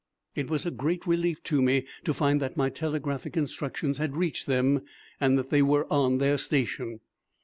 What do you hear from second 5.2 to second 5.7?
that they